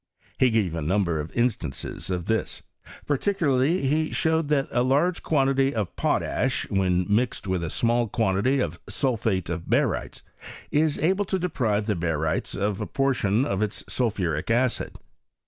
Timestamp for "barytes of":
11.95-12.81